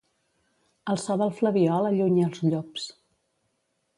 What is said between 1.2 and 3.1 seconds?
del flabiol allunya els llops.